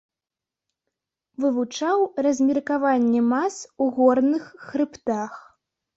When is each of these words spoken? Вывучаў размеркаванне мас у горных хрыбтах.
Вывучаў 1.43 1.97
размеркаванне 2.27 3.21
мас 3.33 3.55
у 3.85 3.91
горных 3.99 4.43
хрыбтах. 4.71 5.31